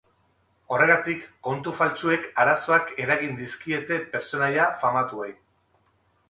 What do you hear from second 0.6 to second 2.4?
Horregatik, kontu faltsuek